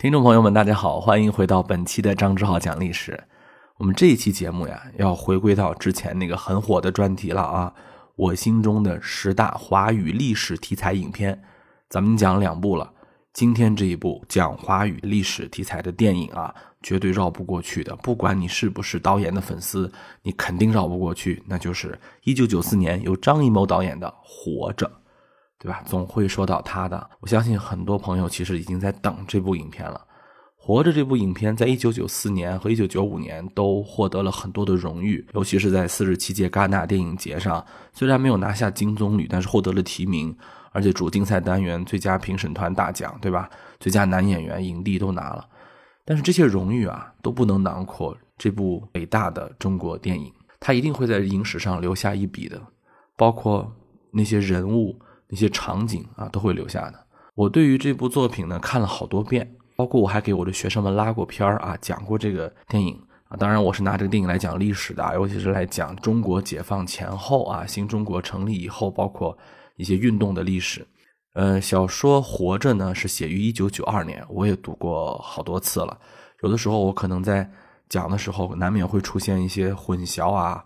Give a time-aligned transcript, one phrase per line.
[0.00, 3.22] 听众朋友们，大家好，欢迎回到本期的张志浩讲历史。
[3.76, 7.70] 我们这一期节目呀，要回归到之前那个很火的专题了啊，
[8.16, 11.38] 我心中的十大华语历史题材影片，
[11.90, 12.90] 咱们讲两部了。
[13.34, 17.94] 今天这一部讲华语历史题材的电影啊，绝对绕不过去的。
[17.96, 19.92] 不管你是不是导演的粉丝，
[20.22, 21.42] 你肯定绕不过去。
[21.46, 24.86] 那就是一九九四年由张艺谋导演的《活着》，
[25.62, 25.82] 对吧？
[25.84, 27.10] 总会说到他的。
[27.20, 30.00] 我相信很多朋友其实已经在等这部影片了。
[30.62, 40.34] 《活着》这部影片在一九九四年和一九九五年都获得了很多的荣誉，尤其是在四十七届戛纳电影节上，虽然没有拿下金棕榈，但是获得了提名。
[40.72, 43.50] 而且主竞赛单元最佳评审团大奖，对吧？
[43.80, 45.44] 最佳男演员影帝都拿了，
[46.04, 52.62] 但是这些荣誉啊都不能囊括这部伟大的中国电影，它一定会在影史上留下一笔的，
[53.16, 53.68] 包括
[54.12, 54.96] 那些人物、
[55.30, 57.06] 那些场景啊都会留下的。
[57.34, 63.36] 我对于这部作品呢看了好多遍，包括我还给我的学生们拉过片儿啊，讲过这个电影啊。
[63.36, 69.38] 当然我是拿这个电影来讲历史的，尤其是来讲中国解放前后啊，新中国成立以后，包括。
[69.76, 70.86] 一些运动的历史，
[71.32, 75.98] 呃，小说《活着》呢是写于一九九二年，我也读过好多次了。
[76.42, 77.50] 有的时候我可能在
[77.88, 80.62] 讲的时候，难免会出现一些混淆啊。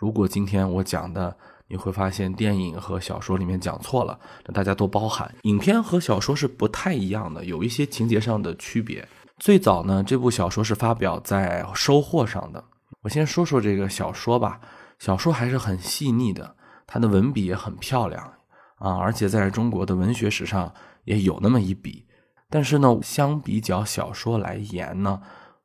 [0.00, 1.36] 如果今天我讲的，
[1.68, 5.34] 你会发现电影和小说里面讲错了，那大家都包涵。
[5.42, 9.06] 影片和小说是不太一样的，有一些情节上的区别。
[9.38, 12.62] 最早呢，这部小说是发表在《收获》上的。
[13.02, 14.60] 我先说说这个小说吧，
[14.98, 18.32] 小说还是很细腻的，它的文笔也很漂亮。
[18.76, 20.72] 啊，而且在中国的文学史上
[21.04, 22.06] 也有那么一笔，
[22.50, 25.20] 但是呢，相比较小说来言呢，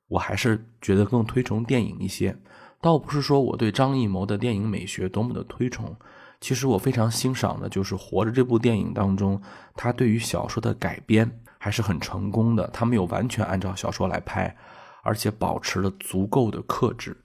[0.08, 2.38] 我还是觉得更推崇电影一些。
[2.81, 5.95] 倒不是说我对张艺谋的电影美学多么的推崇，
[6.39, 9.41] 其实我非常欣赏的就是《活着》这部电影当中，
[9.75, 12.66] 他对于小说的改编还是很成功的。
[12.67, 14.55] 他没有完全按照小说来拍，
[15.03, 17.17] 而且保持了足够的克制。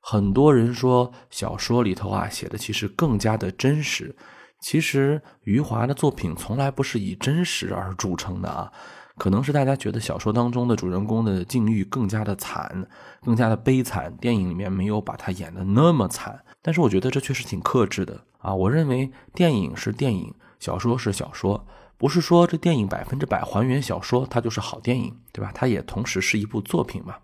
[0.00, 4.14] 很多人说小说里头啊写的其实更加的真实。
[4.60, 8.72] 其实余华的作品从来不是以真实而著称的啊，
[9.16, 12.86] 可能是大家觉得小说当中的主人公的境遇更加的惨，
[13.22, 16.44] 更加的悲惨，电影里面没有把他演的那么惨。
[16.60, 18.54] 但是我觉得这确实挺克制的啊。
[18.54, 25.52] 我认为电影是电影，小说是小说，不是说这电影百分之百还原小说，它就是好电影，对吧？
[25.54, 27.14] 它也同时是一部作品嘛。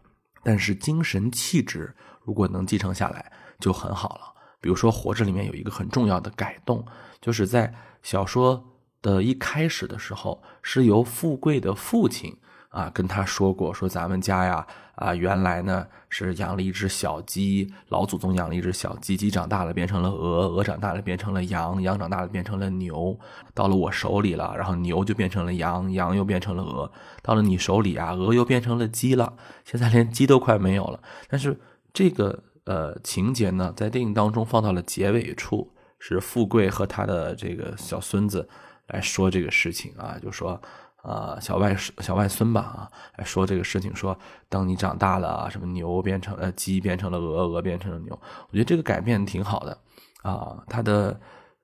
[0.44, 4.33] 但是精神气质如果能继承下来就很好了。
[4.64, 6.82] 比如说《活着》里面有一个很重要的改动。
[7.20, 7.70] 就是在
[8.02, 8.64] 小说
[9.02, 12.34] 的一开始的时候，是由富贵的父亲
[12.70, 23.18] 啊跟他说过，说咱们家呀啊原来呢是养了一只小鸡，老祖宗养了一只小鸡，鸡长大了变成了鹅，鹅长大了变成了羊，羊长大了变成了牛，
[23.52, 26.90] 到了我手里了，然后牛就变成了羊，羊又变成了鹅，
[27.22, 29.34] 到了你手里啊，鹅又变成了鸡了，
[29.66, 30.98] 现在连鸡都快没有了。
[31.28, 31.60] 但是
[31.92, 35.70] 这个呃情节呢，在电影当中放到了结尾处。
[36.06, 38.46] 是富贵和他的这个小孙子
[38.88, 40.60] 来说这个事情啊，就说
[40.96, 44.14] 啊小外小外孙吧啊来说这个事情，说
[44.50, 48.12] 当你长大了，什么牛变成呃鸡变成了鹅，鹅变成了牛，
[48.50, 49.78] 我觉得这个改变挺好的
[50.22, 51.18] 啊，他的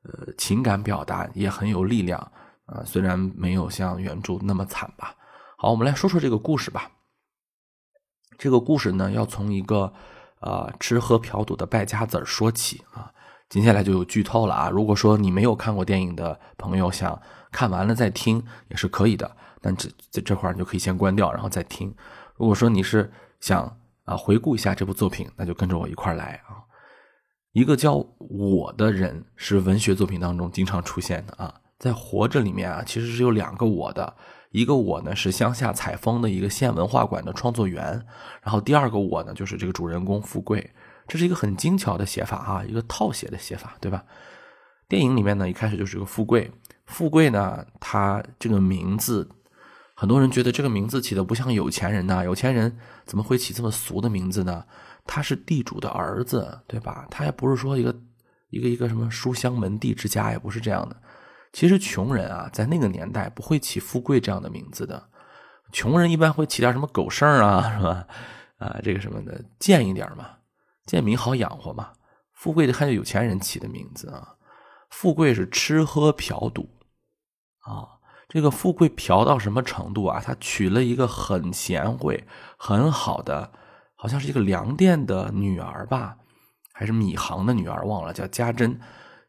[0.05, 2.19] 呃情感表达也很有力量
[2.65, 5.15] 啊，虽然没有像原著那么惨吧。
[5.59, 6.91] 好，我们来说说这个故事吧。
[8.39, 9.93] 这个故事呢，要从一个
[10.41, 13.11] 啊吃喝嫖赌的败家子儿说起啊。
[13.49, 14.71] 接下来就有剧透了啊！
[14.71, 17.21] 如果说你没有看过电影的朋友，想
[17.51, 19.29] 看完了再听也是可以的。
[19.61, 21.93] 但这在这块儿你就可以先关掉，然后再听。
[22.37, 26.63] 如果说你是想啊回顾一下这部作品，那就跟着我一块儿来啊。
[27.51, 34.15] 一个叫我的人是文学作品当中经常出现的啊，在《活着》里面啊，其实是有两个我的，
[34.51, 38.05] 一个我呢是乡下采风的一个县文化馆的创作员，
[38.43, 40.71] 然后第二个我呢就是这个主人公富贵。
[41.07, 44.05] 这是一个很精巧的写法啊，一个套写的写法，对吧？
[44.89, 46.53] 电影里面呢，一开始就是个富贵，
[46.87, 49.29] 富贵呢，他这个名字，
[49.95, 52.77] 很多人觉得这个名字起的不像有钱人呐，有钱人
[53.07, 54.65] 怎么会起这么俗的名字呢？
[55.05, 57.07] 他是地主的儿子，对吧？
[57.11, 57.93] 他也不是说一个
[58.51, 60.97] 一个一个什么书香门第之家，也不是这样的。
[61.53, 65.09] 其实穷人啊，在那个年代不会起富贵这样的名字的，
[65.73, 68.07] 穷人一般会起点什么狗剩啊， 是吧？
[68.59, 70.31] 啊，这个什么的贱一点嘛。
[70.87, 71.93] 贱民好养活嘛，
[72.33, 74.37] 富贵的看见有钱人起的名字啊。
[74.91, 76.69] 富贵是吃喝嫖赌
[77.61, 77.99] 啊，
[78.29, 80.21] 这个富贵嫖到什么程度啊？
[80.25, 82.27] 他娶了一个很贤惠、
[82.57, 83.53] 很好的，
[83.95, 86.17] 好像是一个粮店的女儿吧，
[86.73, 88.81] 还是米行的女儿，忘了叫家珍。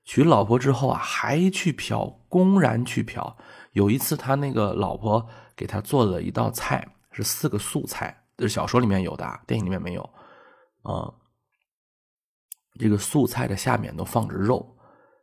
[0.03, 3.37] 娶老婆之后啊，还去嫖，公然去嫖。
[3.73, 5.25] 有一次，他那个老婆
[5.55, 10.01] 给他做了一道菜，是四个素菜，这是小说里面有的，电影里面没有。
[10.81, 11.07] 啊，
[12.79, 14.75] 这个素菜的下面都放着肉，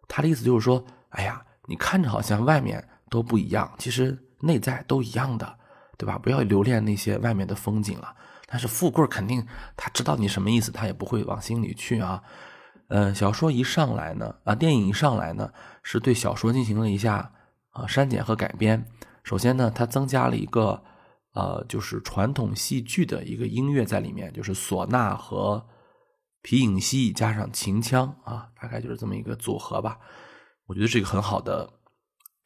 [0.07, 5.59] 他的意思就是说，哎呀，你看着好像外面都不一样，其实内在都一样的，
[5.99, 6.17] 对吧？
[6.17, 8.15] 不要留恋那些外面的风景了。
[8.47, 9.47] 但是富贵肯定
[9.77, 12.23] 他知道你什么意思，他也不会往心里去啊。
[12.89, 15.53] 嗯，小说一上来呢，啊，电影一上来呢，
[15.83, 17.31] 是对小说进行了一下
[17.71, 18.83] 啊删减和改编。
[19.23, 20.83] 首先呢，它增加了一个
[21.35, 25.67] 呃，就是传统戏剧的一个音乐在里面，就是唢呐和
[26.41, 29.99] 皮影戏加上秦腔啊，大概就是这么一个组合吧。
[30.67, 31.69] 我觉得是一个很好的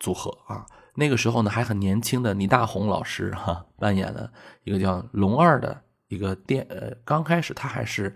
[0.00, 0.67] 组合啊。
[0.97, 4.33] 那个时候呢，还很年轻的倪大红老师哈扮演了
[4.65, 8.12] 一个叫龙二的一个电，呃，刚开始他还是。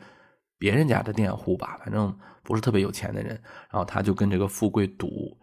[0.67, 3.41] 别人家的佃户吧，反正不是特别有钱的人，
[3.71, 5.39] 然后他就跟这个富贵赌，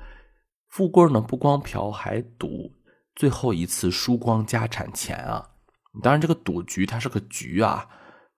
[0.67, 2.69] 富贵呢不光嫖还赌，
[3.15, 5.47] 最后一次输光家产钱啊！
[6.01, 7.87] 当然这个赌局他是个局啊，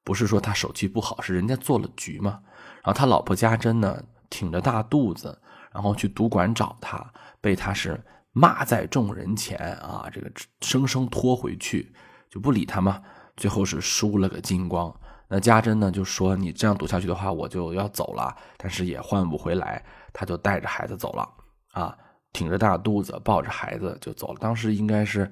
[0.03, 2.39] 不是说他手气不好，是人家做了局嘛。
[2.83, 3.99] 然后他老婆家珍呢
[4.29, 5.35] 挺着大肚子，
[5.73, 7.03] 然后去赌馆找他，
[7.41, 7.99] 被他是
[8.31, 11.91] 骂在众人前啊，这个生生拖回去，
[12.29, 13.01] 就不理他嘛。
[13.35, 14.95] 最后是输了个精光。
[15.27, 19.83] 那家珍呢就说：“你这样赌下去的话，我就要走了，但是也换不回来。”
[20.13, 21.29] 他就带着孩子走了，
[21.73, 21.97] 啊，
[22.31, 24.37] 挺着大肚子，抱着孩子就走了。
[24.39, 25.29] 当时应该是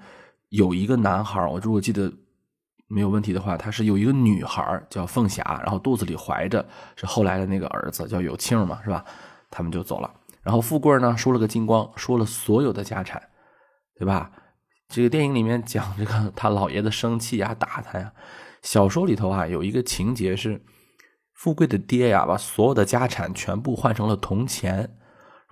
[0.49, 2.11] 有一个男孩，我如果记得
[2.87, 6.65] 没有问题的话，他是有一个女孩叫凤霞，然后肚子里怀着
[6.95, 9.05] 是后来的那个儿子叫有庆嘛，是吧？
[9.49, 10.13] 他们就走了。
[10.41, 13.21] 然后富贵呢输了个精光，输了所有的家产，
[13.95, 14.31] 对吧？
[14.89, 18.11] 这个电影里面讲这个他老爷子生气呀，打他呀。
[18.63, 20.63] 小说里头啊，有一个情节是，
[21.33, 24.75] 富贵的爹呀，把所有的家产全部换成了铜钱，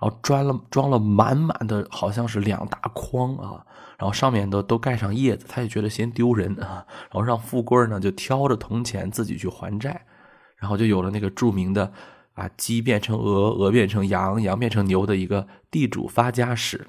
[0.00, 3.64] 然后装了装了满满的，好像是两大筐啊，
[3.98, 10.04] 然后上面的都盖上叶子，他也觉得嫌丢人啊，然后让富贵呢就挑着铜钱自己去还债，
[10.56, 11.92] 然后就有了那个著名的
[12.32, 16.86] 啊鸡变成鹅，鹅变成羊，羊变成牛的一个地主发家史。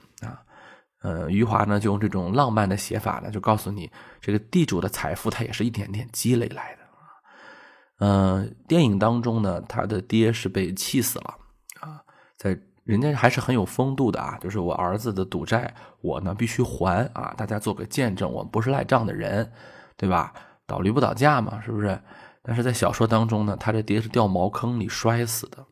[1.03, 8.47] 呃，余华呢就用这种浪漫的写法呢，就告诉你，这个地主的财富他也是一点点积累来的呃。
[8.67, 11.35] 电影当中呢，他的爹是被气死了
[11.81, 12.01] 啊，
[12.37, 19.51] 在人家还是很有风度的啊，就是我儿子的赌债，我呢必须还啊，大家做个见证，我们不是赖账的人，
[19.95, 20.33] 对吧？
[20.65, 21.99] 倒驴不倒架嘛，是不是？
[22.41, 25.65] 但是在小说当中呢，他这爹是掉茅坑里摔死的。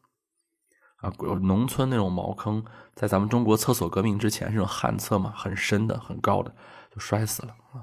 [1.02, 2.64] 啊，有农村那种茅坑，
[2.94, 6.54] 在咱们中国厕所革命之前，这种旱厕嘛，很深的、很高的，
[6.94, 7.82] 就摔死了啊。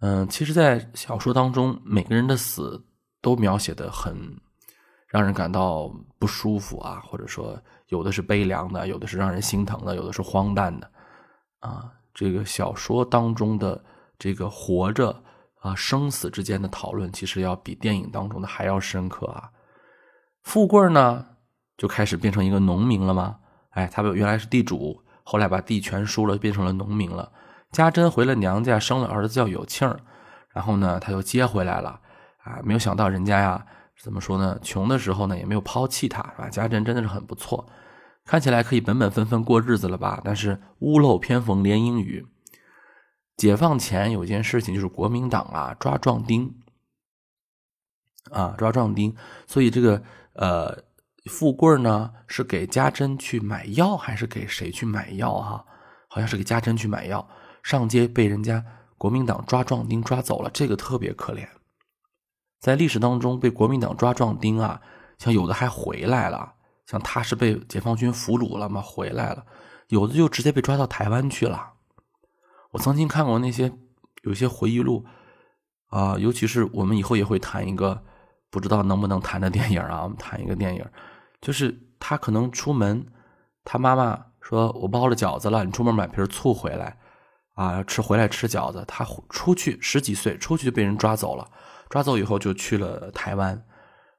[0.00, 2.84] 嗯，其实，在小说当中，每个人的死
[3.20, 4.16] 都描写的很
[5.08, 10.90] 让人感到不舒服啊，或者说有的是悲凉的，有的是让人心疼的，有的是荒诞的
[11.60, 11.90] 啊。
[12.12, 13.82] 这个小说当中的
[14.18, 15.20] 这个活着
[15.60, 19.50] 啊，生死之间的讨论，其实要比电影当中的还要深刻啊。
[20.42, 21.26] 富贵呢？
[21.76, 23.38] 就开始变成一个农民了吗？
[23.70, 27.32] 哎，他原来是地主，后来把地全输了，变成了农民了。
[27.72, 29.92] 家珍回了娘家，生了儿子叫有庆
[30.50, 32.00] 然后呢，他又接回来了。
[32.44, 33.66] 啊，没有想到人家呀，
[34.00, 34.56] 怎么说呢？
[34.62, 36.48] 穷的时候呢，也没有抛弃他，是吧？
[36.48, 37.66] 家珍真的是很不错，
[38.24, 40.20] 看起来可以本本分分过日子了吧？
[40.22, 42.24] 但是屋漏偏逢连阴雨。
[43.36, 46.54] 解放前有件事情，就是国民党啊抓壮丁，
[48.30, 49.16] 啊抓壮丁，
[49.48, 50.00] 所以这个
[50.34, 50.84] 呃。
[51.30, 55.64] 富贵呢是给家珍去买药，还是给谁去买药啊？
[56.08, 57.26] 好像是给家珍去买药，
[57.62, 58.64] 上街被人家
[58.98, 61.48] 国民党抓壮丁抓走了，这个特别可怜。
[62.60, 64.80] 在历史当中，被国民党抓壮丁啊，
[65.18, 66.54] 像有的还回来了，
[66.86, 69.44] 像他是被解放军俘虏了嘛，回来了；
[69.88, 71.72] 有的就直接被抓到台湾去了。
[72.70, 73.72] 我曾经看过那些
[74.22, 75.04] 有些回忆录
[75.88, 78.02] 啊，尤其是我们以后也会谈一个
[78.50, 80.84] 不知道能不能谈的电影啊，我们谈一个电影。
[81.44, 83.06] 就是他可能出门，
[83.64, 86.96] 他妈妈说：“我包了饺子了，你出门买瓶醋回来，
[87.52, 91.46] 啊，吃回来吃饺子。”他出去十几岁，出去就被人抓走了，
[91.90, 93.62] 抓走以后就去了台湾，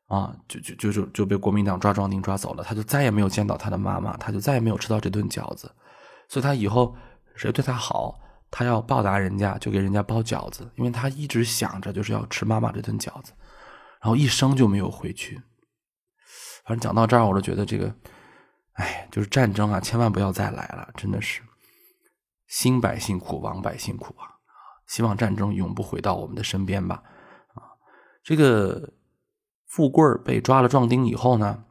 [0.05, 5.72] 啊，就就就就就被国民党抓壮丁抓走了，他就再也没有见到他的妈妈，他就再也没有吃到这顿饺子，
[6.29, 6.96] 所以他以后
[7.36, 8.20] 谁对他好，
[8.51, 13.34] 他要报答人家，就给人家包饺子，因为他一直想着就是要吃妈妈这顿饺子，
[14.00, 15.41] 然后一生就没有回去。
[16.66, 17.94] 反正讲到这儿，我就觉得这个，
[18.74, 21.42] 哎，就是战争啊，千万不要再来了，真的是，
[22.48, 24.36] 兴百姓苦，亡百姓苦啊！
[24.88, 27.04] 希望战争永不回到我们的身边吧。
[27.54, 27.78] 啊，
[28.24, 28.94] 这个
[29.68, 31.66] 富贵被抓了壮丁以后呢，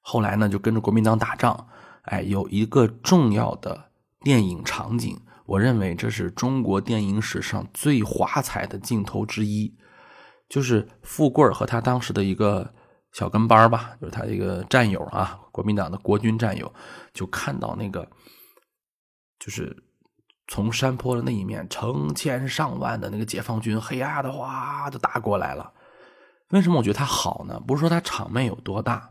[0.00, 1.68] 后来呢就跟着国民党打仗。
[2.04, 3.90] 哎，有一个重要的
[4.22, 9.76] 电影场景，我认为这是中国电影史上最华彩的镜头之一，
[10.48, 12.74] 就是富贵和他当时的一个
[13.12, 16.72] 小跟班吧，就是他一个战友啊，国民党的国军战友，
[17.12, 18.08] 就看到那个，
[19.38, 19.76] 就是
[20.48, 25.72] 从山坡的那一面，成千上万的那个解放军，黑压的哗就打过来了。
[26.50, 27.60] 为什么我觉得他好呢？
[27.66, 29.08] 不是说他场面有多大。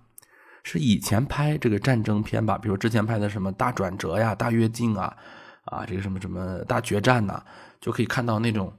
[0.64, 5.18] 是以前拍这个战争片吧，比如之前拍的什么大转折呀、大跃进啊，
[5.66, 7.44] 啊，这个什么什么大决战呐，
[7.80, 8.72] 就可以看到那种，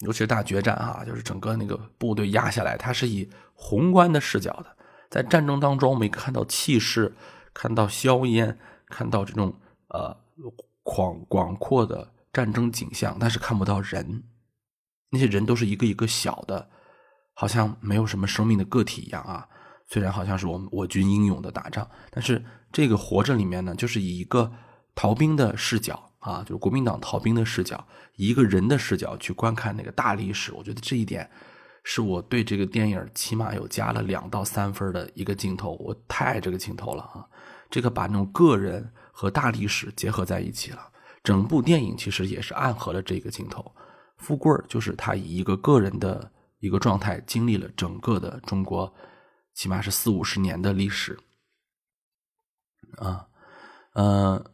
[0.00, 4.76] 尤其是大决战哈，就是整个那个部队压下来，它是以宏观的视角的，
[5.10, 7.12] 在战争当中，我们看到气势，
[7.52, 9.52] 看到硝烟，看到这种
[9.88, 10.16] 呃
[10.82, 14.22] 广广阔的战争景象，但是看不到人，
[15.10, 16.70] 那些人都是一个一个小的，
[17.34, 19.48] 好像没有什么生命的个体一样啊。
[19.88, 24.52] 虽然好像是我我军英勇的打仗，但是这个活着里面呢，就是以一个
[24.94, 30.52] 逃兵的视角啊，就是国民党逃兵的视角，一个人的视角去观看那个大历史。
[30.52, 31.30] 我觉得这一点
[31.84, 35.76] 是我对这个电影起码有加了两到三分的一个镜头。
[35.80, 37.26] 我太爱这个镜头了啊！
[37.70, 40.90] 这个把那种个人和大历史结合在一起了。
[41.22, 43.74] 整部电影其实也是暗合了这个镜头。
[44.16, 48.92] 富贵就是他以一个个人的一个状态，经历了整个的中国。
[49.54, 51.18] 起码是四五十年的历史，
[52.98, 53.26] 啊，
[53.94, 54.44] 嗯，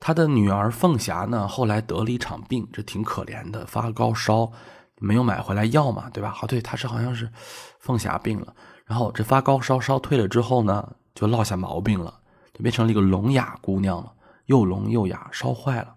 [0.00, 4.50] 他的女儿凤霞呢，后来得了一场病，这挺可怜的，发高烧，
[4.96, 6.30] 没有买回来药嘛，对吧？
[6.30, 7.30] 好，对，他是好像是
[7.78, 8.54] 凤霞病了，
[8.86, 12.20] 然后这发高烧烧退了之后呢，就落下毛病了，
[12.54, 14.12] 就变成了一个聋哑姑娘了，
[14.46, 15.94] 又聋又哑，烧坏了，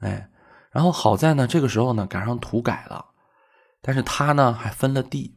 [0.00, 0.30] 哎，
[0.70, 3.06] 然后好在呢，这个时候呢赶上土改了，
[3.82, 5.34] 但是他呢还分了地，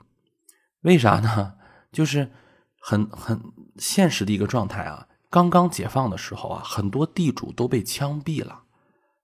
[0.81, 1.55] 为啥呢？
[1.91, 2.29] 就是
[2.77, 3.41] 很很
[3.77, 5.07] 现实的一个状态啊！
[5.35, 8.61] 刚刚解放的时候啊，很多地主都被枪毙了，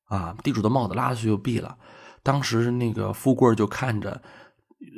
[0.07, 1.77] 啊，地主的帽子拉下去就毙了。
[2.21, 4.21] 当时那个富贵就看着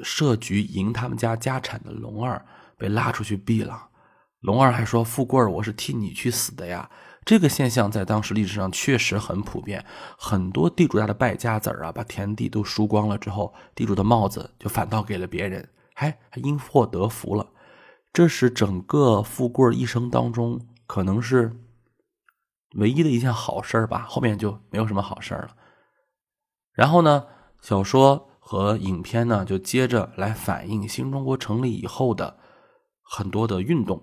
[0.04, 2.44] 设局赢他们家家产的龙二
[2.80, 3.90] 被拉出去毙了，
[4.40, 6.90] 龙二还说：“富贵我是替你去死的呀。”
[7.24, 9.86] 这个现象在当时历史上确实很普遍，
[10.18, 17.46] 很多地主家的败家子儿啊，把田地都输光了之后，地主的帽子就反倒给了别人，还还因祸得福了。
[18.12, 20.60] 这是整个富贵一生当中
[20.94, 21.52] 可能是
[22.76, 25.50] 唯一的一件好事吧，后面就没有什么好事了。
[26.72, 27.26] 然后呢，
[27.64, 32.38] 小说和影片呢就接着来反映新中国成立以后的
[33.02, 34.00] 很多的运动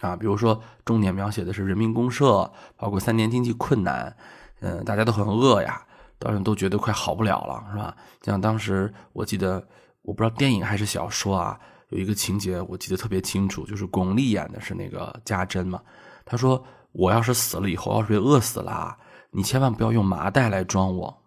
[0.00, 4.16] 啊，比如说重点描写的是人民公社，包括三年经济困难，
[4.62, 5.86] 嗯，大家都很饿呀，
[6.18, 7.96] 当然都觉得快好不了了，是吧？
[8.22, 9.64] 像当时我记得，
[10.02, 11.60] 我不知道电影还是小说啊。
[11.90, 15.80] 有一个情节我记得特别清楚，就是巩俐演的是那个家珍嘛。
[16.24, 18.98] 他说：“我要是死了以后，要是被饿死了，
[19.30, 21.22] 你千万不要用麻袋来装我。”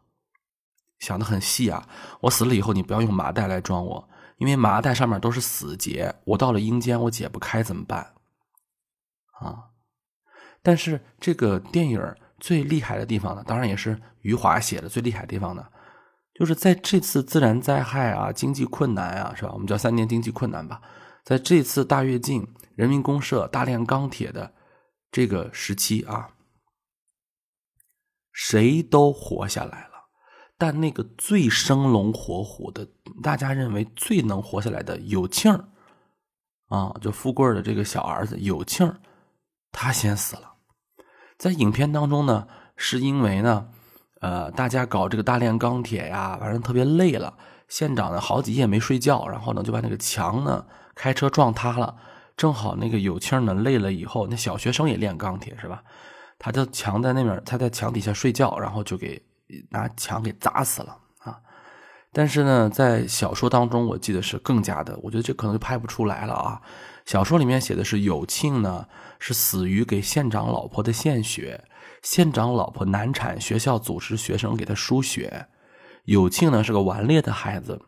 [1.00, 1.88] 想的很细啊！
[2.22, 8.14] 我死了以后，你不要用麻袋来装我，因为麻袋上面都是死结，我到了阴间我解不开怎么办？
[9.42, 9.72] 啊！
[10.64, 12.02] 但是这个电影
[12.40, 15.66] 最厉害的地方呢，当然也是余华写的最厉害的地方呢。
[16.34, 19.52] 就是在这次自然灾害啊、经济困难啊，是吧？
[19.54, 20.82] 我们叫三年经济困难吧。
[21.24, 24.54] 在这次大跃进、人民公社、大炼钢铁的
[25.16, 26.32] 这个时期啊，
[28.34, 30.10] 谁都活下来了。
[30.58, 32.86] 但那个最生龙活虎的，
[33.24, 35.54] 大家认为最能活下来的有庆
[36.68, 38.94] 啊，就富贵的这个小儿子有庆
[39.72, 40.56] 他先死了。
[41.38, 43.70] 在影片当中呢，是因为呢。
[44.20, 47.38] 呃，大家搞这个大炼钢铁呀，反正特别累了。
[47.70, 51.96] 县长呢，好几夜没睡觉，然后呢，就把那个墙呢开车撞塌了。
[52.38, 55.84] 正好那个有庆呢累了以后，那小学生也炼钢铁是吧？
[56.38, 59.22] 他就墙在那边，他在墙底下睡觉，然后就给
[59.70, 61.40] 拿墙给砸死了啊。
[62.12, 66.62] 但是呢，在小说当中，我记得是更加的，我觉得这可能就拍不出来了啊。
[67.06, 68.86] 小说里面写的是有庆呢
[69.20, 71.64] 是死于给县长老婆的献血。
[72.02, 75.48] 县长老婆难产，学校组织学生给他输血。
[76.04, 77.82] 有庆呢是个顽劣的孩子，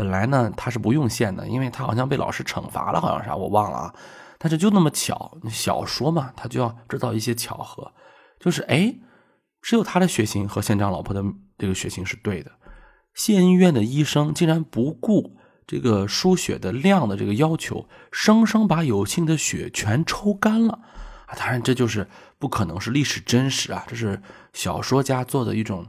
[0.00, 3.94] 本来呢他是不用献的，因为他好像被老师惩罚了，好像啥我忘了啊。
[4.38, 7.92] 但是就那么巧，小说嘛，他就要制造一些巧合，
[8.38, 8.96] 就是哎，
[9.60, 11.22] 只有他的血型和县长老婆的
[11.58, 12.50] 这个血型是对的。
[13.12, 20.80] 县医院的医生竟然不顾这个输血的量的这个要求，生生把有庆的血全抽干了。
[21.26, 24.22] 啊，当然这就是不可能是历史真实啊，这是
[24.54, 25.86] 小说家做的一种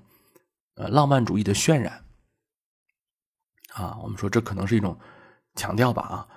[0.75, 2.03] 呃浪漫主义的渲染
[3.73, 3.97] 啊。
[4.01, 4.97] 我们说这可能是一种
[5.55, 6.27] 强调吧啊。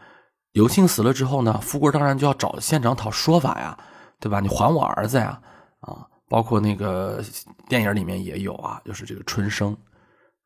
[0.53, 3.77] 刘庆死了之后呢，富贵当然就要找县长讨说法呀，
[4.21, 4.41] 对吧？
[4.41, 5.41] 你还我儿子呀
[5.81, 6.07] 啊！
[6.29, 7.23] 包括那个
[7.69, 9.77] 电影里面也有啊，就是这个春生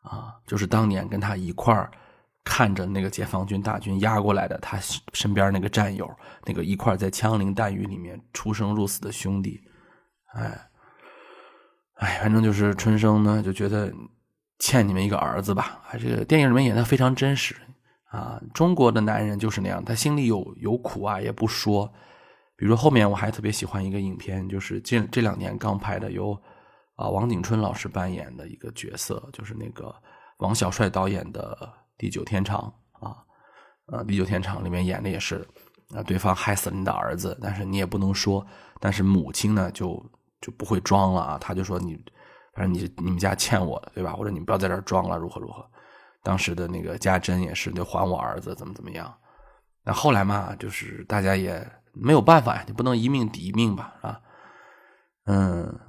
[0.01, 1.91] 啊，就是当年跟他一块儿
[2.43, 4.79] 看着那个解放军大军压过来的，他
[5.13, 6.11] 身边那个战友，
[6.47, 9.61] 那个一块在枪林弹雨里面出生入死的兄弟，
[10.33, 10.69] 哎，
[11.97, 13.93] 哎，反正就是春生呢，就觉得
[14.59, 15.81] 欠你们一个儿子吧。
[15.89, 17.55] 啊，这个电影里面演的非常真实
[18.11, 21.93] 啊，中国的男人就是那样，他心里有有苦啊，也不说。
[22.57, 26.37] 比如后面我还特别喜欢一个影片，就是这这两年刚拍的，由
[26.97, 29.95] 啊王景春老师扮演的一个角色，就是那个
[30.39, 31.57] 王小帅导演的
[31.97, 32.73] 《地久天长》
[33.07, 33.17] 啊，
[33.87, 35.47] 呃，《地久天长》里面演的也是
[35.95, 38.45] 啊，对方害死了你的儿子，但是你也不能说，
[38.81, 40.05] 但是母亲呢就
[40.41, 41.97] 就不会装了啊，他就说你
[42.59, 44.13] 反正你你们家欠我的对吧？
[44.13, 45.65] 或者你们不要在这儿装了，如何如何？
[46.23, 49.15] 当时的那个家珍也是得还我儿子，怎么怎么样？
[49.85, 51.65] 那后来嘛，就是大家也。
[52.01, 54.21] 没有办法呀，你不能一命抵一命吧，啊，
[55.25, 55.81] 嗯，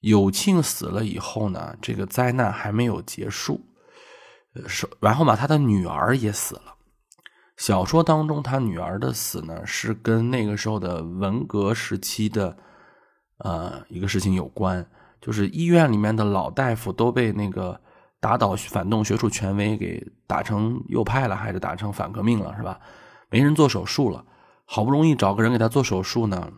[0.00, 3.60] 有庆死了以后呢，这个灾难还没有结束，
[4.54, 6.74] 呃是然后嘛，他的女儿也死了。
[7.56, 12.56] 小说当中，他女儿的死呢，是跟那个时候的文革时期的
[13.38, 14.84] 呃一个事情有关，
[15.20, 17.80] 就是医院里面的老大夫都被那个
[18.20, 22.80] 打倒反动学术权威给打成右派了，还是打成反革命了，是吧？
[23.28, 24.24] 没人做手术了。
[24.64, 26.48] 好不容易找个人给他做手术呢，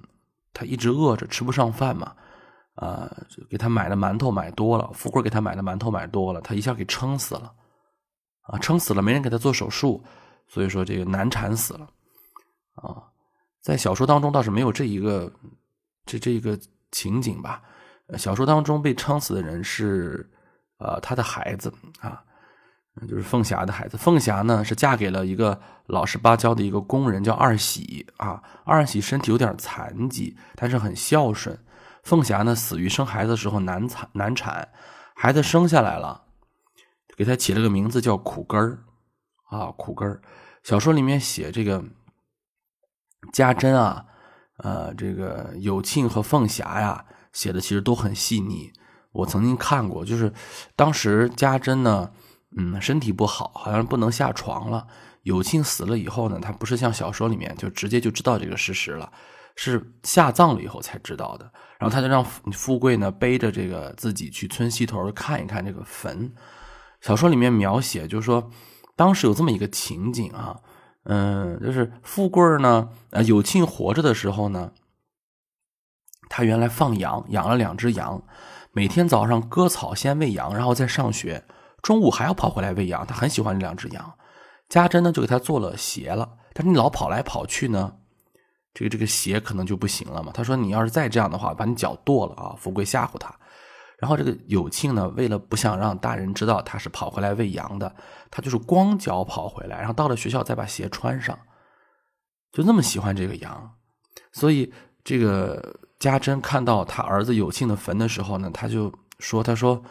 [0.52, 2.14] 他一直饿着，吃不上饭嘛，
[2.74, 3.10] 啊，
[3.48, 7.50] 给他买的馒头买多了，富贵给他买的馒头买多了，他一下给撑死了，
[8.42, 10.04] 啊，撑死了，没人给他做手术，
[10.46, 11.88] 所以说这个难产死了，
[12.74, 13.00] 啊，
[13.62, 15.32] 在小说当中倒是没有这一个
[16.04, 16.58] 这这一个
[16.90, 17.62] 情景吧，
[18.18, 20.30] 小说当中被撑死的人是
[20.78, 22.22] 呃他的孩子啊。
[23.08, 23.96] 就是凤霞的孩子。
[23.96, 28.42] 凤霞呢是嫁给了一个老实巴交的一个工人，叫二喜啊。
[28.66, 31.58] 二喜身体有点残疾，但是很孝顺。
[32.02, 34.68] 凤霞呢死于生孩子的时候难产难产，
[35.14, 36.24] 孩子生下来了，
[37.16, 38.80] 给他起了个名字叫苦根儿
[39.48, 40.20] 啊，苦根儿。
[40.62, 41.82] 小说里面写这个
[43.32, 44.04] 家珍啊，
[44.58, 48.72] 呃，这个有庆和凤霞呀，写的其实都很细腻。
[49.12, 50.32] 我曾经看过，就是
[50.76, 52.10] 当时家珍呢。
[52.54, 54.86] 嗯，身体不好，好像不能下床了。
[55.22, 59.10] 有庆死了以后呢，他不是像小说里面就直接就知道这个事实了，
[59.56, 61.50] 是下葬了以后才知道的。
[61.78, 66.30] 然后他就让富贵呢背着这个自己去村西头看一看这个坟。
[67.00, 68.50] 小说里面描写就是说，
[68.96, 70.54] 当时有这么一个情景啊，
[71.04, 74.70] 嗯，就是富贵呢，呃，有庆活着的时候呢，
[76.34, 78.22] 他原来放羊，养了两只羊，
[78.72, 81.44] 每天早上割草先喂羊，然后再上学。
[81.82, 84.14] 中午还要跑回来喂羊，他很喜欢这两只羊。
[84.70, 87.92] 家珍呢就给他做了鞋了，但是你老跑来跑去呢，
[88.72, 90.32] 这个这个鞋可能就不行了嘛。
[90.32, 92.56] 他说你要是再这样的话，把你脚剁了啊！
[92.56, 93.30] 富贵吓唬他。
[93.98, 97.94] 然后这个有庆呢，为了不想让大人知道他是跑回来喂羊的，
[98.30, 101.38] 他就是光脚跑回来，然后到了学校再把鞋穿上，
[102.52, 103.74] 就那么喜欢这个羊。
[104.32, 104.72] 所以
[105.04, 109.82] 这个家珍看到他儿子有庆的坟的时候呢，他就说：“他说。”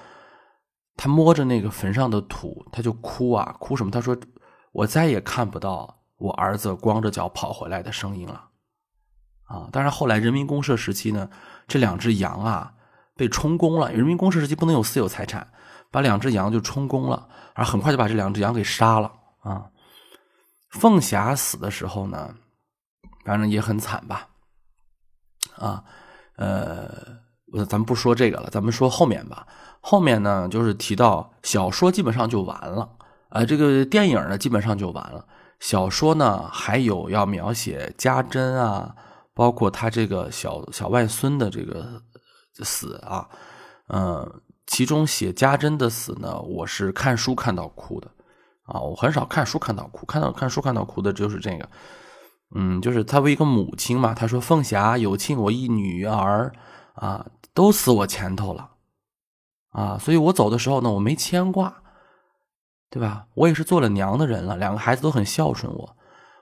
[0.97, 3.89] 他摸着那个坟上的土，他就哭啊，哭什么？
[3.89, 4.15] 他说
[4.71, 8.49] ：“我再也看不到我儿子光着脚跑回来的声音了。”
[9.49, 9.67] 啊！
[9.71, 11.27] 当然后来人民公社时期呢，
[11.67, 12.73] 这两只羊啊
[13.15, 13.91] 被充公了。
[13.91, 15.51] 人民公社时期不能有私有财产，
[15.89, 19.71] 把两只羊就充公了，而很快就把这两只羊给杀了啊！
[20.69, 22.35] 凤霞死的时候呢，
[23.25, 24.27] 反正也很惨吧？
[25.57, 25.83] 啊，
[26.41, 27.21] 呃。
[27.67, 29.45] 咱们不说这个了，咱们说后面吧。
[29.81, 32.89] 后面呢，就是提到小说基本上就完了，
[33.31, 35.25] 呃，这个电影呢基本上就完了。
[35.59, 38.95] 小说呢还有要描写家珍啊，
[39.33, 42.01] 包括他这个小小外孙的这个
[42.63, 43.27] 死啊，
[43.89, 48.07] 嗯，其中写家珍的死呢，我是看书看到哭的
[48.63, 51.67] 啊，我很少看书看到哭，看到看书看到哭的就是这个，
[52.53, 56.53] 嗯，就是他为一个母亲嘛，他说凤霞有庆我一女儿
[56.93, 57.25] 啊。
[57.53, 58.69] 都死我前头了，
[59.71, 61.83] 啊，所以我走的时候呢，我没牵挂，
[62.89, 63.27] 对吧？
[63.33, 65.97] 我也是做了娘的人了，两个孩子都很孝顺我，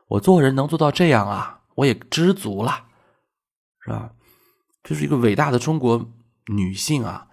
[0.08, 2.84] 我做人能做到这样啊，我也知足了，
[3.84, 4.12] 是吧？
[4.84, 6.12] 这是一个伟大的中国
[6.46, 7.26] 女性啊，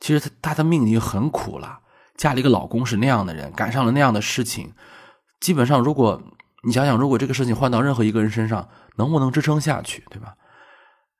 [0.00, 1.80] 其实她她的命已经很苦了，
[2.18, 4.74] 嫁了一个老公是那样的人，赶上了那样的事情，
[5.40, 6.22] 基本上如果
[6.64, 10.34] 你想想，如果这个事情换到任何一个人身上，能不能支撑下去，对吧？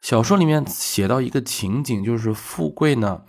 [0.00, 3.22] 小说里面写到一个情景，就是富贵呢，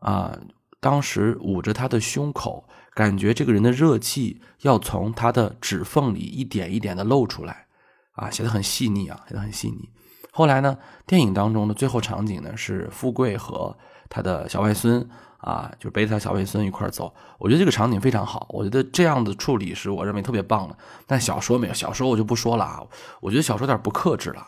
[0.00, 0.38] 啊，
[0.80, 7.66] 当时捂着他的胸口，感觉这个人的热气要从他的指缝里一点一点的露出来，
[8.12, 9.90] 啊，写的很细腻啊，写的很细腻。
[10.32, 13.76] 后来呢，电影当中的最后场景呢是富贵和
[14.08, 15.06] 他的小外孙
[15.40, 17.14] 啊，就背着他小外孙一块走。
[17.38, 20.76] 我觉得这个场景非常好，我觉得这样的处理是我认为特别棒的。
[21.06, 22.82] 但小说没有，小说我就不说了啊。
[23.20, 24.46] 我觉得小说有点不克制了，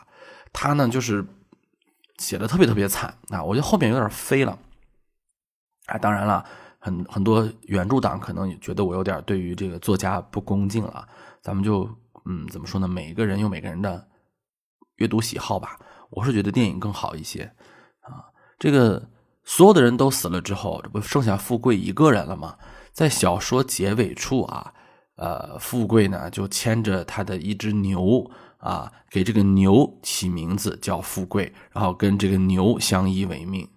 [0.53, 1.25] 他呢就是
[2.19, 4.59] 写的特别特别惨啊，我觉得后面有点飞了。
[5.87, 6.45] 啊，当然了，
[6.79, 11.09] 很很多原著党可能也觉得我有点对于这个作家不恭敬了。
[11.41, 11.89] 咱们就
[12.27, 12.87] 嗯，怎么说呢？
[12.87, 14.09] 每个人有每个人的。
[14.97, 15.77] 阅读喜好吧，
[16.11, 17.43] 我是觉得电影更好一些
[18.03, 18.31] 啊。
[18.57, 19.03] 这个
[19.45, 22.57] 所有的人都死了之后，这不剩下富贵一个人了吗？
[22.93, 24.73] 在小说结尾处啊，
[25.17, 33.69] 呃，富贵呢就牵着他的一只牛啊，给这个牛起名字叫富贵，然后跟这个牛相依为命，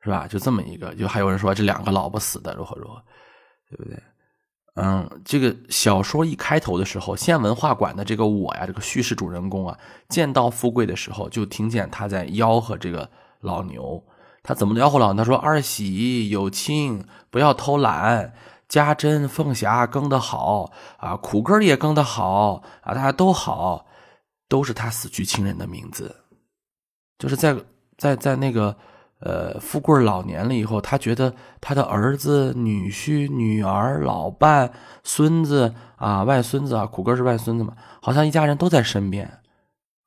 [0.00, 0.26] 是吧？
[0.26, 3.02] 就这么一个，就还有人说这两个老婆死的如何如何，
[3.68, 4.02] 对不对？
[4.76, 13.10] 嗯，这个小说一开头的时候，县文化馆的这个我呀，这个叙事主人公啊，见到富贵的时候，就听见他在吆喝这个
[13.46, 14.04] 老牛。
[14.42, 15.22] 他怎么吆喝老牛？
[15.22, 18.34] 他说：“二喜有亲，不要偷懒，
[18.68, 23.86] 家珍凤霞耕得好啊，苦根也耕得好啊，大家都好，
[24.48, 26.14] 都是他死去亲人的名字。”
[27.18, 27.56] 就是在
[27.96, 28.76] 在在那个。
[29.18, 34.70] 呃，富贵老年了以后，他觉得他的儿子、女婿、女儿、老伴、
[35.04, 39.40] 孙子啊、外孙子啊，苦哥是外孙子嘛，好像一家人都在身边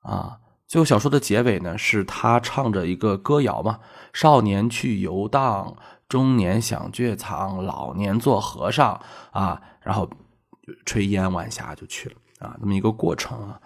[0.03, 0.37] 啊。
[0.69, 3.79] 最后小说的结尾呢，是他唱着一个歌谣嘛
[4.13, 5.75] ：“少年去游荡，
[6.07, 9.01] 中年享绝藏，老年做和尚
[9.31, 10.07] 啊。”然后
[10.85, 13.59] 炊烟晚霞就去了啊，那么一个过程啊。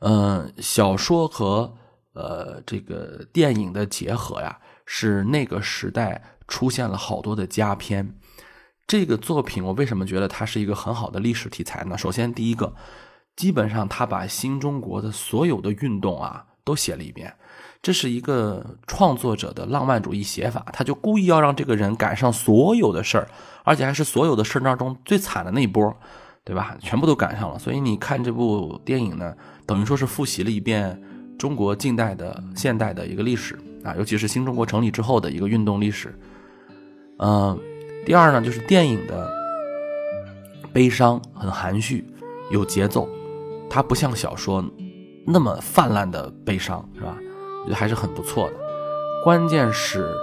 [0.00, 1.74] 嗯，小说和
[2.12, 4.60] 呃这个电影的结合呀。
[4.84, 8.18] 是那个时代出现了好多的佳片，
[8.86, 11.96] 这个作品我为什么觉得它是一个很好的历史题材呢？
[11.96, 12.74] 首先，第一个，
[13.36, 17.34] 基本上他把新中国的所有的运动啊都写了一遍，
[17.80, 23.28] 这是一个创作者的浪漫主义写法，他就故意要让这个人赶上所有的事儿，
[23.64, 25.94] 而且还是所有的事儿当中最惨的那一波，
[26.44, 26.76] 对吧？
[26.80, 29.34] 全部都赶上了，所以你看这部电影呢，
[29.66, 31.02] 等于说是复习了一遍
[31.38, 33.58] 中国近代的现代的一个历史。
[33.82, 36.16] 啊，尤其是新中国成立之后的一个运动历史。
[37.18, 37.58] 嗯，
[38.06, 39.28] 第二呢，就是电影的
[40.72, 42.06] 悲伤很含蓄，
[42.52, 43.08] 有节奏，
[43.74, 44.62] 它不像小说
[45.26, 47.16] 那么泛滥的悲伤，是吧？
[47.72, 48.56] 还是很不错的。
[49.24, 50.14] 关键是，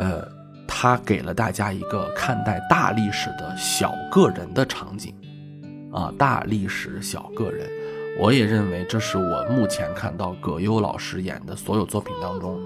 [0.00, 0.26] 呃，
[0.66, 5.14] 它给了大家一个看待大历史的小个人的场景。
[5.92, 7.68] 啊，大历史小个人，
[8.18, 12.58] 我也认为这是我目前看到葛优老师演的所有作品当中。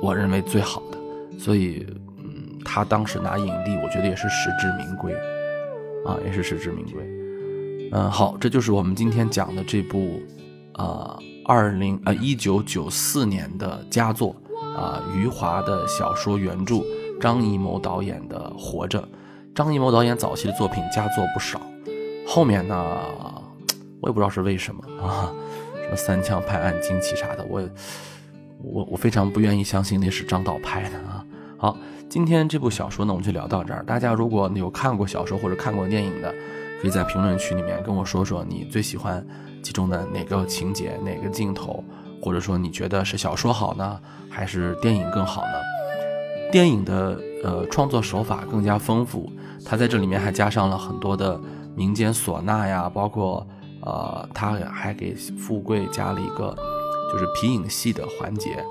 [0.00, 1.84] 我认为最好的，所以，
[2.18, 5.12] 嗯，他当时拿影帝，我觉得也是实至名归，
[6.04, 7.15] 啊，也是实至名归。
[7.92, 10.20] 嗯，好，这就是我们今天讲的这部，
[10.74, 14.34] 呃，二零呃一九九四年的佳作，
[14.76, 16.82] 啊，余华的小说原著，
[17.20, 19.00] 张艺谋导演的《活着》。
[19.54, 21.60] 张艺谋导演早期的作品佳作不少，
[22.26, 22.76] 后面呢，
[24.00, 25.32] 我也不知道是为什么啊，
[25.82, 27.62] 什么三枪拍案惊奇啥的，我。
[28.62, 31.22] 我我非常不愿意相信那是张导拍的啊！
[31.58, 31.76] 好，
[32.08, 33.84] 今天这部小说呢，我们就聊到这儿。
[33.84, 36.34] 大家如果有看过小说或者看过电影的，
[36.86, 39.26] 可以在评论区里面跟我说说你最喜欢
[39.60, 41.82] 其中的哪个情节、哪个镜头，
[42.22, 45.54] 或者说你觉得是小说好呢，还是电影更好呢？
[46.52, 49.28] 电影的呃创作手法更加丰富，
[49.64, 51.40] 它在这里面还加上了很多的
[51.74, 53.44] 民间唢呐呀，包括
[53.82, 56.54] 呃，他还给富贵加了一个。
[57.10, 58.64] 就是皮影戏的环节，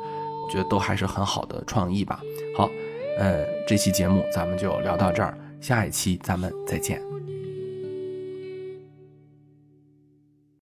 [0.45, 2.19] 我觉得都还是很好的创意吧。
[2.55, 2.69] 好，
[3.17, 7.14] 呃，这期节目咱们就聊到这儿，下一期咱们再见。